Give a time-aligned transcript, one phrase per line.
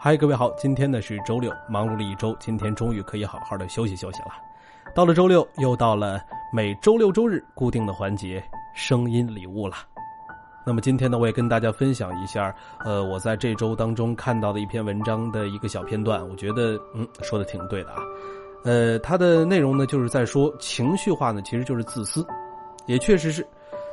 [0.00, 4.28] 嗨，各位好，今天呢是周六，忙碌了一周，今天终于可以好好的休息休息了。
[4.94, 6.20] 到了周六，又到了
[6.52, 8.40] 每周六周日固定的环节——
[8.76, 9.74] 声音礼物了。
[10.64, 12.54] 那么今天呢，我也跟大家分享一下，
[12.84, 18.00] 呃，我在这周当中看到的一篇文章的一个小片段，我觉得，嗯，说的挺对的啊。
[18.62, 22.24] 呃，它的内容呢，就是在说情绪化呢，其实就是自私，
[22.86, 23.44] 也确实是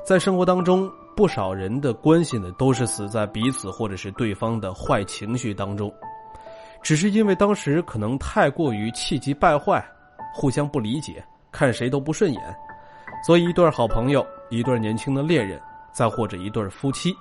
[0.06, 0.88] 在生活当中。
[1.16, 5.94] 不少人的关系呢，都是死在彼此或者是对方的坏情绪当中，
[6.84, 9.84] 只是因为当时可能太过于气急败坏，
[10.34, 12.56] 互相不理解，看谁都不顺眼，
[13.26, 15.60] 所以一对好朋友、一对年轻的恋人，
[15.94, 17.16] 再或者一对夫妻，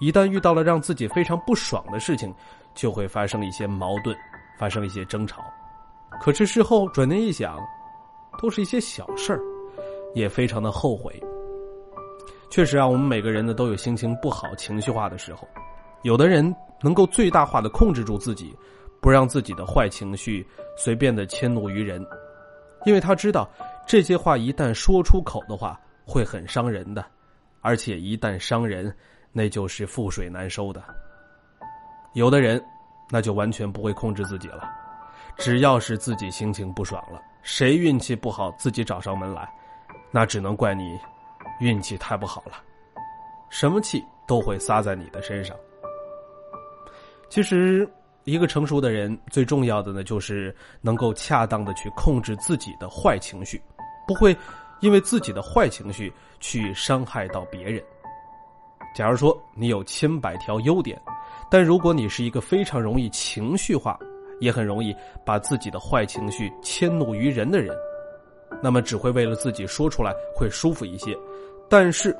[0.00, 2.34] 一旦遇到了让自己非常不爽的事情，
[2.74, 4.16] 就会发生一些矛盾，
[4.58, 5.42] 发生一些争吵。
[6.20, 7.58] 可是事后转念一想，
[8.40, 9.40] 都是一些小事儿，
[10.14, 11.22] 也非常的后悔。
[12.52, 15.48] 确实啊，我们每个人呢都有心情不好、情绪化的时候。
[16.02, 18.54] 有的人能够最大化的控制住自己，
[19.00, 22.06] 不让自己的坏情绪随便的迁怒于人，
[22.84, 23.48] 因为他知道
[23.86, 27.02] 这些话一旦说出口的话会很伤人的，
[27.62, 28.94] 而且一旦伤人，
[29.32, 30.84] 那就是覆水难收的。
[32.12, 32.62] 有的人
[33.08, 34.70] 那就完全不会控制自己了，
[35.38, 39.50] 只要是自己心情不爽了，谁运气不好自己找上门来，
[40.10, 40.98] 那只能怪你。
[41.62, 42.60] 运气太不好了，
[43.48, 45.56] 什么气都会撒在你的身上。
[47.28, 47.88] 其实，
[48.24, 53.62] 一个成熟的人最重要的呢，就是能够恰当的去控制自己的坏情绪，
[54.08, 54.36] 不会
[54.80, 57.80] 因为自己的坏情绪去伤害到别人。
[58.92, 61.00] 假如说你有千百条优点，
[61.48, 63.96] 但如果你是一个非常容易情绪化，
[64.40, 64.92] 也很容易
[65.24, 67.74] 把自己的坏情绪迁怒于人的人，
[68.60, 71.16] 那么只会为了自己说出来会舒服一些。
[71.72, 72.14] 但是，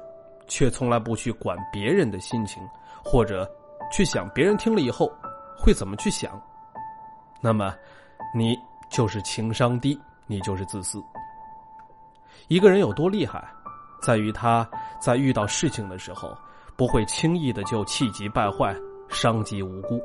[0.48, 2.66] 却从来不去管别人的心情，
[3.04, 3.46] 或者
[3.92, 5.12] 去想别人听了以后
[5.58, 6.40] 会怎么去想。
[7.38, 7.74] 那么，
[8.34, 11.04] 你就是情商低，你就是自私。
[12.48, 13.46] 一个人有多厉害，
[14.00, 14.66] 在于他
[14.98, 16.34] 在遇到事情的时候，
[16.74, 18.74] 不会轻易的就气急败坏，
[19.10, 20.00] 伤及无辜。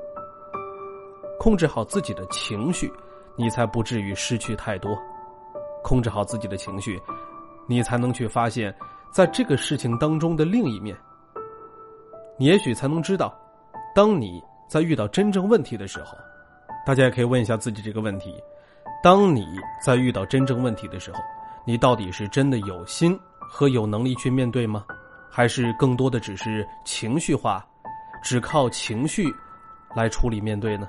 [1.39, 2.91] 控制好自己的情绪，
[3.37, 4.91] 你才不至于失去太多。
[5.85, 7.01] 控制好自己的情绪，
[7.65, 8.75] 你才能去发现。
[9.11, 10.95] 在这个事情当中的另一面，
[12.37, 13.33] 你也许才能知道，
[13.95, 16.17] 当你在遇到真正问题的时候，
[16.85, 18.35] 大家也可以问一下自己这个问题：
[19.03, 19.45] 当你
[19.81, 21.19] 在遇到真正问题的时候，
[21.65, 24.85] 你到底是真的有心和有能力去面对吗？
[25.29, 27.65] 还是更多的只是情绪化，
[28.23, 29.33] 只靠情绪
[29.95, 30.87] 来处理面对呢？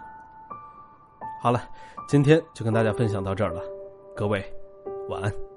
[1.41, 1.63] 好了，
[2.09, 3.63] 今天就跟大家分享到这儿了，
[4.17, 4.45] 各位
[5.09, 5.48] 晚安。